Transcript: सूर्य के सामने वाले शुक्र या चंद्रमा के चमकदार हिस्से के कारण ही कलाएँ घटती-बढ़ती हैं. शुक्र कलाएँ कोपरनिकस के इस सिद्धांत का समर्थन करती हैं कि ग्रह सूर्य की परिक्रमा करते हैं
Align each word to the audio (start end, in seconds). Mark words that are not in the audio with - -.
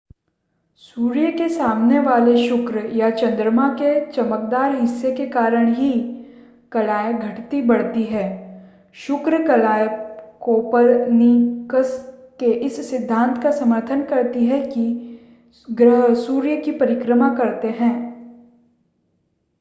सूर्य 0.81 1.31
के 1.31 1.49
सामने 1.49 1.99
वाले 1.99 2.47
शुक्र 2.49 2.85
या 2.95 3.09
चंद्रमा 3.09 3.67
के 3.73 4.11
चमकदार 4.11 4.75
हिस्से 4.75 5.11
के 5.11 5.25
कारण 5.25 5.73
ही 5.73 5.91
कलाएँ 6.71 7.13
घटती-बढ़ती 7.13 8.03
हैं. 8.03 8.29
शुक्र 8.93 9.47
कलाएँ 9.47 9.87
कोपरनिकस 10.41 11.97
के 12.39 12.45
इस 12.45 12.89
सिद्धांत 12.89 13.43
का 13.43 13.51
समर्थन 13.51 14.03
करती 14.03 14.45
हैं 14.45 14.69
कि 14.69 15.17
ग्रह 15.69 16.13
सूर्य 16.15 16.57
की 16.57 16.71
परिक्रमा 16.71 17.33
करते 17.33 17.67
हैं 17.67 18.11